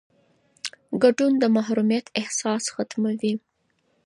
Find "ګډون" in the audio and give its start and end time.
1.03-1.33